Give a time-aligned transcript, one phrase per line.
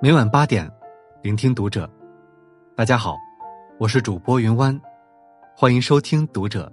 [0.00, 0.70] 每晚八点，
[1.22, 1.90] 聆听读者。
[2.76, 3.16] 大家好，
[3.80, 4.80] 我是主播云湾，
[5.56, 6.72] 欢迎收听读者。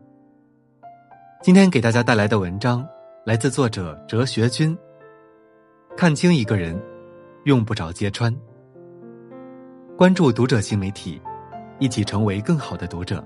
[1.41, 2.87] 今天给大家带来的文章
[3.25, 4.77] 来自作者哲学君。
[5.97, 6.79] 看清一个人，
[7.45, 8.31] 用不着揭穿。
[9.97, 11.19] 关注读者新媒体，
[11.79, 13.19] 一起成为更好的读者。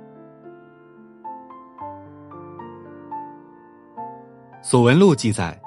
[4.61, 5.59] 《索闻录》记载，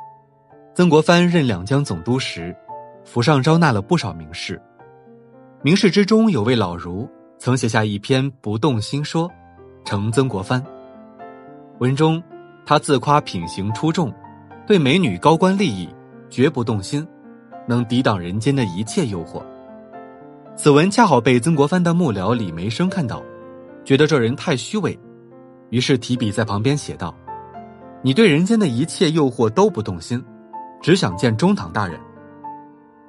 [0.74, 2.56] 曾国藩任两江总督时。
[3.04, 4.60] 府上招纳了不少名士，
[5.62, 7.08] 名士之中有位老儒，
[7.38, 9.28] 曾写下一篇《不动心说》，
[9.84, 10.64] 成曾国藩。
[11.78, 12.22] 文中，
[12.64, 14.12] 他自夸品行出众，
[14.66, 15.88] 对美女、高官利益
[16.30, 17.06] 绝不动心，
[17.66, 19.42] 能抵挡人间的一切诱惑。
[20.54, 23.20] 此文恰好被曾国藩的幕僚李梅生看到，
[23.84, 24.96] 觉得这人太虚伪，
[25.70, 27.12] 于是提笔在旁边写道
[28.00, 30.22] ：“你对人间的一切诱惑都不动心，
[30.80, 31.98] 只想见中堂大人。”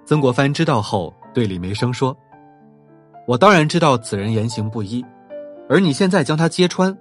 [0.06, 2.16] 曾国藩知道后，对李梅生说
[3.26, 5.04] ：“我当然知道此人言行不一，
[5.70, 6.96] 而你现在将他揭穿，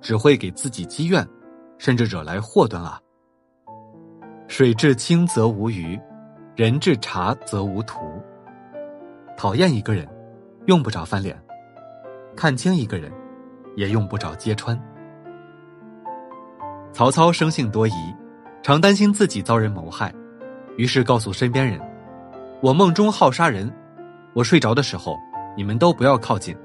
[0.00, 1.26] 只会给自己积怨，
[1.76, 2.98] 甚至惹来祸端啊。
[4.48, 6.00] 水至清则无鱼，
[6.54, 8.00] 人至察则无徒。
[9.36, 10.08] 讨厌一个人，
[10.64, 11.36] 用不着翻脸；
[12.34, 13.12] 看清一个人，
[13.76, 14.80] 也用不着揭穿。”
[16.94, 17.92] 曹操生性多疑，
[18.62, 20.10] 常担心自己遭人谋害，
[20.78, 21.78] 于是告诉身边人。
[22.62, 23.70] 我梦中好杀人，
[24.32, 25.18] 我睡着的时候，
[25.54, 26.56] 你们都不要靠近。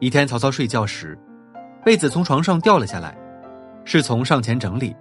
[0.00, 1.18] 一天，曹操睡觉时，
[1.82, 3.16] 被子从床上掉了下来，
[3.86, 4.94] 侍从上前整理，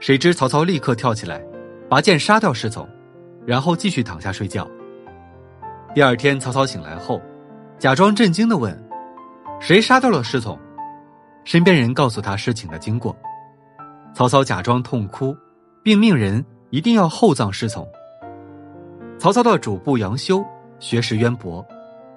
[0.00, 1.40] 谁知曹操立刻跳起来，
[1.88, 2.86] 拔剑杀掉侍从，
[3.46, 4.68] 然后继续躺下睡觉。
[5.94, 7.22] 第二天，曹操醒来后，
[7.78, 8.76] 假装震惊的问
[9.60, 10.58] ：“谁杀掉了侍从？”
[11.44, 13.16] 身边人告诉他事情的经过，
[14.14, 15.36] 曹操假装痛哭，
[15.80, 17.86] 并命人一定要厚葬侍从。
[19.18, 20.44] 曹操的主簿杨修
[20.80, 21.64] 学识渊博，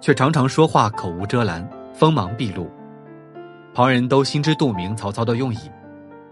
[0.02, 2.70] 却常常说话口无遮拦，锋芒毕露。
[3.74, 5.60] 旁人都心知肚明曹操的用意，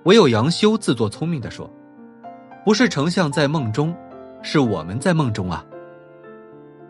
[0.05, 1.69] 唯有杨修自作聪明的说
[2.65, 3.95] ：“不是丞相在梦中，
[4.41, 5.63] 是我们在梦中啊。”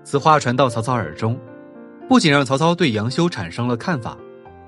[0.06, 1.38] 此话传到曹操耳中，
[2.08, 4.16] 不仅让曹操对杨修产生了看法，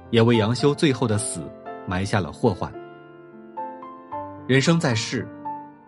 [0.09, 1.41] 也为杨修最后的死
[1.87, 2.71] 埋下了祸患。
[4.45, 5.27] 人生在世，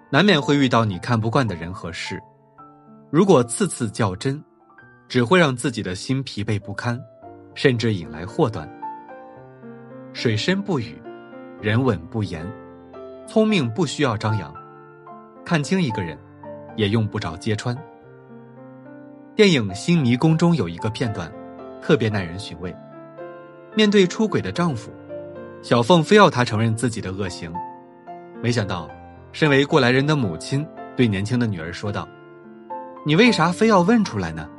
[0.09, 2.21] 难免会遇到你看不惯的人和事。
[3.09, 4.43] 如果次次较真，
[5.07, 6.99] 只会让自己的心疲惫不堪，
[7.55, 8.69] 甚至引来祸端。
[10.11, 11.01] 水深不语，
[11.61, 12.45] 人稳不言，
[13.25, 14.53] 聪明不需要张扬，
[15.45, 16.17] 看清一个人，
[16.75, 17.73] 也用不着揭穿。
[19.35, 21.31] 电影《新迷宫》中有一个片段，
[21.81, 22.75] 特别耐人寻味。
[23.73, 24.91] 面对出轨的丈夫，
[25.61, 27.53] 小凤非要他承认自己的恶行，
[28.43, 28.89] 没想到，
[29.31, 30.67] 身为过来人的母亲
[30.97, 32.05] 对年轻的女儿说道。
[33.07, 34.49] 你为啥非要问出来呢？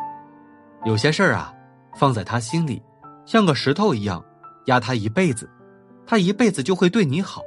[0.87, 1.53] 有些事儿啊，
[1.95, 2.83] 放在他心里，
[3.27, 4.25] 像个石头一样，
[4.65, 5.47] 压他一辈子，
[6.07, 7.43] 他一辈子就会对你好。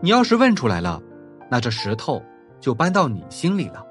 [0.00, 0.98] 你要是问出来了，
[1.50, 2.24] 那这石头
[2.58, 3.84] 就搬到你心里了。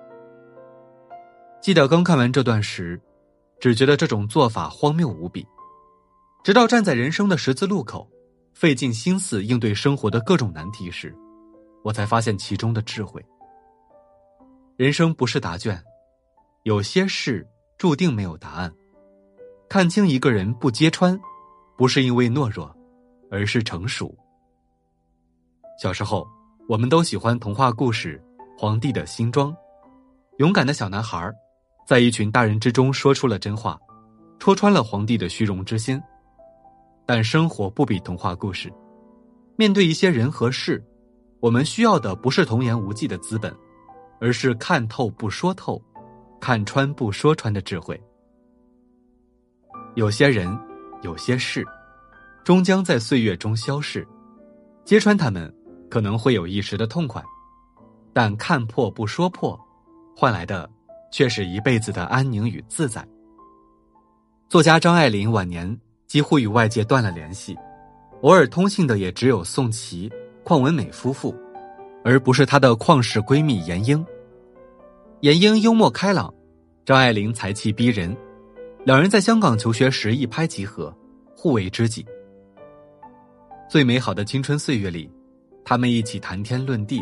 [1.61, 2.99] 记得刚看完这段时，
[3.59, 5.45] 只觉得这种做法荒谬无比。
[6.43, 8.09] 直到站在人生的十字路口，
[8.55, 11.15] 费尽心思应对生活的各种难题时，
[11.83, 13.23] 我才发现其中的智慧。
[14.77, 15.79] 人生不是答卷。
[16.63, 17.45] 有些事
[17.77, 18.73] 注定没有答案，
[19.67, 21.19] 看清一个人不揭穿，
[21.77, 22.73] 不是因为懦弱，
[23.29, 24.15] 而是成熟。
[25.77, 26.25] 小时候，
[26.69, 28.17] 我们都喜欢童话故事
[28.57, 29.51] 《皇帝的新装》，
[30.37, 31.29] 勇敢的小男孩，
[31.85, 33.77] 在一群大人之中说出了真话，
[34.39, 36.01] 戳穿了皇帝的虚荣之心。
[37.05, 38.71] 但生活不比童话故事，
[39.57, 40.81] 面对一些人和事，
[41.41, 43.53] 我们需要的不是童言无忌的资本，
[44.21, 45.81] 而是看透不说透。
[46.43, 47.97] 看穿不说穿的智慧。
[49.95, 50.59] 有些人，
[51.01, 51.65] 有些事，
[52.43, 54.05] 终将在岁月中消逝。
[54.83, 55.49] 揭穿他们，
[55.89, 57.23] 可能会有一时的痛快，
[58.11, 59.57] 但看破不说破，
[60.13, 60.69] 换来的
[61.13, 63.07] 却是一辈子的安宁与自在。
[64.49, 67.57] 作家张爱玲晚年几乎与外界断了联系，
[68.21, 70.11] 偶尔通信的也只有宋琦、
[70.43, 71.33] 邝文美夫妇，
[72.03, 74.05] 而不是她的旷世闺蜜闫英。
[75.23, 76.33] 闫英幽默开朗，
[76.83, 78.13] 张爱玲才气逼人，
[78.83, 80.93] 两人在香港求学时一拍即合，
[81.33, 82.05] 互为知己。
[83.69, 85.09] 最美好的青春岁月里，
[85.63, 87.01] 他们一起谈天论地，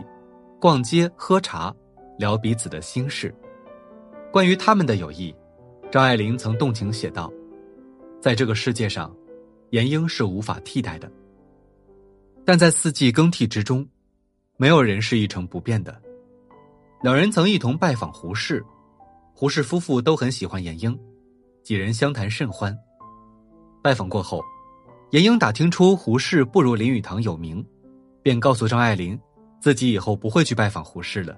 [0.60, 1.76] 逛街喝茶，
[2.20, 3.34] 聊彼此的心事。
[4.32, 5.34] 关于他们的友谊，
[5.92, 7.34] 张爱玲曾动情写道
[8.22, 9.12] ：“在这个世界上，
[9.72, 11.12] 闫英是无法替代的。
[12.46, 13.84] 但在四季更替之中，
[14.58, 16.00] 没有人是一成不变的。”
[17.04, 18.64] 两人曾一同拜访胡适，
[19.34, 20.96] 胡适夫妇都很喜欢严英，
[21.64, 22.78] 几人相谈甚欢。
[23.82, 24.44] 拜访过后，
[25.10, 27.66] 严英打听出胡适不如林语堂有名，
[28.22, 29.20] 便告诉张爱玲，
[29.60, 31.36] 自己以后不会去拜访胡适了。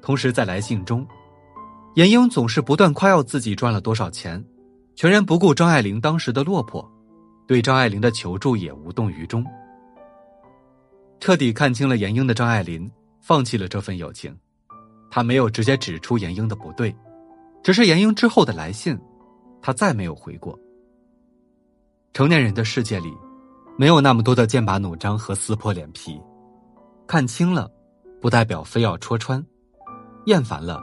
[0.00, 1.04] 同时在来信中，
[1.96, 4.42] 严英总是不断夸耀自己赚了多少钱，
[4.94, 6.88] 全然不顾张爱玲当时的落魄，
[7.44, 9.44] 对张爱玲的求助也无动于衷。
[11.18, 12.88] 彻底看清了严英的张爱玲，
[13.20, 14.32] 放弃了这份友情。
[15.10, 16.94] 他没有直接指出严英的不对，
[17.62, 18.98] 只是严英之后的来信，
[19.60, 20.58] 他再没有回过。
[22.12, 23.12] 成年人的世界里，
[23.76, 26.20] 没有那么多的剑拔弩张和撕破脸皮。
[27.06, 27.68] 看清了，
[28.20, 29.42] 不代表非要戳穿；
[30.26, 30.80] 厌烦了，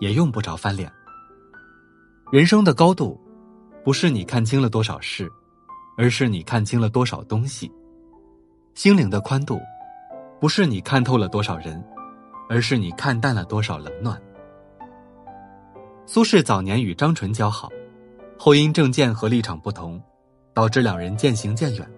[0.00, 0.90] 也用不着翻脸。
[2.30, 3.20] 人生的高度，
[3.84, 5.30] 不是你看清了多少事，
[5.96, 7.68] 而是你看清了多少东西；
[8.74, 9.60] 心灵的宽度，
[10.40, 11.84] 不是你看透了多少人。
[12.48, 14.20] 而是你看淡了多少冷暖。
[16.06, 17.70] 苏轼早年与张纯交好，
[18.38, 20.00] 后因政见和立场不同，
[20.52, 21.90] 导致两人渐行渐远。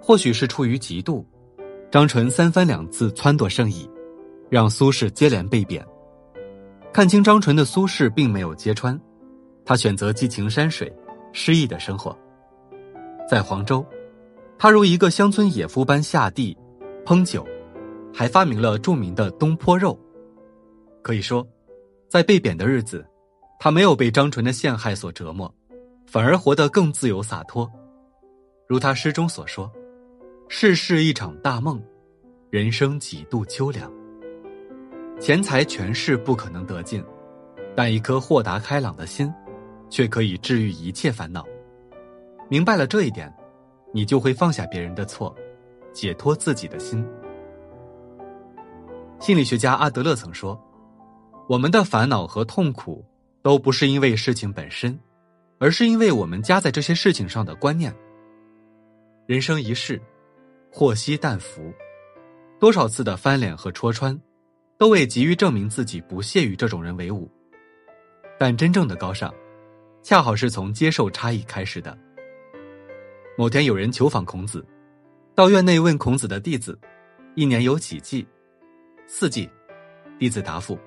[0.00, 1.24] 或许是出于嫉妒，
[1.90, 3.88] 张纯三番两次撺掇圣意，
[4.50, 5.84] 让苏轼接连被贬。
[6.92, 8.98] 看清张纯的苏轼并没有揭穿，
[9.64, 10.92] 他选择寄情山水、
[11.32, 12.16] 诗意的生活。
[13.28, 13.84] 在黄州，
[14.58, 16.56] 他如一个乡村野夫般下地
[17.04, 17.46] 烹酒。
[18.12, 19.98] 还发明了著名的东坡肉。
[21.02, 21.46] 可以说，
[22.08, 23.06] 在被贬的日子，
[23.58, 25.52] 他没有被张纯的陷害所折磨，
[26.06, 27.70] 反而活得更自由洒脱。
[28.66, 29.70] 如他诗中所说
[30.48, 31.82] ：“世事一场大梦，
[32.50, 33.90] 人生几度秋凉。”
[35.20, 37.02] 钱财权势不可能得尽，
[37.74, 39.32] 但一颗豁达开朗的心，
[39.88, 41.44] 却可以治愈一切烦恼。
[42.48, 43.32] 明白了这一点，
[43.92, 45.34] 你就会放下别人的错，
[45.92, 47.04] 解脱自己的心。
[49.20, 50.58] 心理学家阿德勒曾说
[51.48, 53.04] ：“我们的烦恼和痛苦
[53.42, 54.98] 都不是因为事情本身，
[55.58, 57.92] 而是因为我们加在这些事情上的观念。
[59.26, 60.00] 人生一世，
[60.70, 61.72] 祸兮但福，
[62.60, 64.18] 多少次的翻脸和戳穿，
[64.78, 67.28] 都为急于证明自己不屑于这种人为伍。
[68.38, 69.34] 但真正的高尚，
[70.00, 71.98] 恰好是从接受差异开始的。”
[73.36, 74.64] 某天有人求访孔子，
[75.34, 76.78] 到院内问孔子的弟子
[77.34, 78.24] ：“一年有几季？”
[79.10, 79.48] 四季，
[80.18, 80.78] 弟子答复：“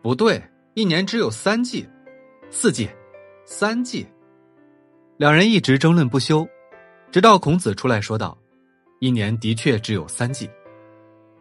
[0.00, 1.86] 不对，一年只有三季。”
[2.48, 2.88] 四季，
[3.44, 4.06] 三季。
[5.18, 6.48] 两人一直争论不休，
[7.10, 8.36] 直到孔子出来说道
[9.00, 10.48] ：“一年的确只有三季。”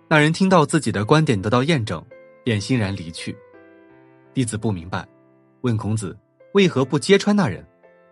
[0.09, 2.05] 那人听到自己的观点得到验证，
[2.43, 3.33] 便欣然离去。
[4.33, 5.07] 弟子不明白，
[5.61, 6.15] 问孔子
[6.51, 7.65] 为何不揭穿那人，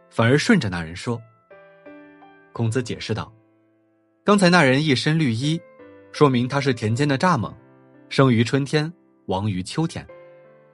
[0.09, 1.21] 反而顺着那人说。
[2.53, 3.29] 孔子解释道
[4.23, 5.59] ：“刚才那人一身绿衣，
[6.13, 7.53] 说明他是田间的蚱蜢。”
[8.09, 8.91] 生于春天，
[9.27, 10.05] 亡于秋天，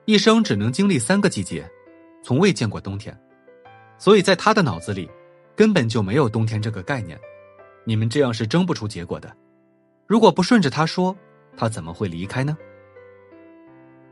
[0.06, 1.70] 一生只能经历三个季节，
[2.24, 3.14] 从未见过冬天，
[3.98, 5.06] 所以在他的脑子里，
[5.54, 7.20] 根本就没有冬天这个概念。
[7.84, 9.36] 你们这样是争不出结果的。
[10.06, 11.14] 如果不顺着他说，
[11.58, 12.56] 他怎么会离开呢？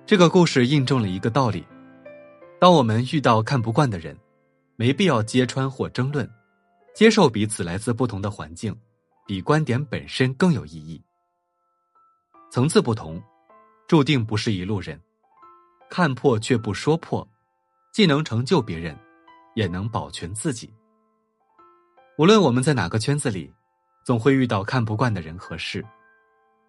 [0.05, 1.67] 这个故事印证了一个道理：
[2.61, 4.15] 当我们遇到看不惯的人，
[4.77, 6.29] 没必要揭穿或争论，
[6.95, 8.77] 接受彼此来自不同的环境，
[9.27, 11.03] 比观点本身更有意义。
[12.55, 13.21] 层次不同，
[13.89, 14.97] 注定不是一路人。
[15.91, 17.29] 看破却不说破，
[17.93, 18.97] 既能成就别人，
[19.57, 20.73] 也能保全自己。
[22.17, 23.53] 无论我们在哪个圈子里，
[24.07, 25.85] 总会遇到看不惯的人和事。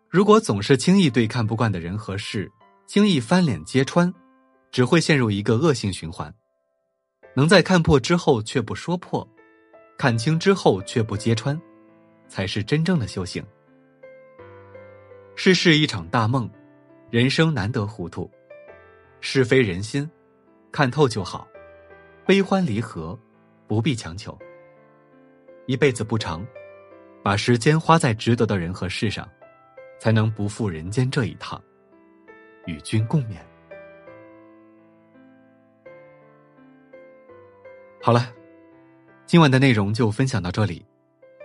[0.10, 2.51] 如果总是轻易对看不惯的人和事
[2.88, 4.12] 轻易翻脸揭穿，
[4.72, 6.34] 只会陷入一个恶性循环。
[7.36, 9.27] 能在看破之后却不说破，
[10.00, 11.62] 看清之后却不揭穿，
[12.27, 13.46] 才是真正的修行。
[15.38, 16.50] 世事一场大梦，
[17.10, 18.32] 人生难得糊涂，
[19.20, 20.10] 是非人心，
[20.72, 21.46] 看透就好。
[22.25, 23.20] 悲欢离合，
[23.68, 24.36] 不必强求。
[25.68, 26.44] 一辈子不长，
[27.22, 29.30] 把时间花在值得的人和事上，
[30.00, 31.62] 才能不负人间这一趟。
[32.65, 33.36] 与君共勉。
[38.01, 38.34] 好了，
[39.25, 40.84] 今晚的内容就分享到这里，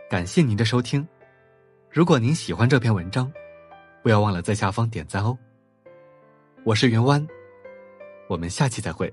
[0.09, 1.07] 感谢您的收听。
[1.91, 3.31] 如果您喜欢这篇文章，
[4.03, 5.37] 不要忘了在下方点赞哦！
[6.65, 7.27] 我是云湾，
[8.29, 9.13] 我们下期再会。